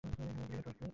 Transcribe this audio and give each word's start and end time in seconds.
এখানে 0.03 0.31
কোনো 0.37 0.43
নেটওয়ার্ক 0.51 0.77
নেই। 0.81 0.89